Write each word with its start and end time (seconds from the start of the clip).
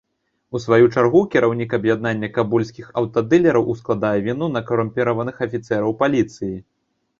У 0.57 0.59
сваю 0.61 0.85
чаргу, 0.95 1.19
кіраўнік 1.35 1.75
аб'яднання 1.79 2.29
кабульскіх 2.39 2.89
аўтадылераў 3.03 3.69
ускладае 3.75 4.13
віну 4.31 4.51
на 4.57 4.65
карумпіраваных 4.73 5.35
афіцэраў 5.49 5.91
паліцыі. 6.03 6.53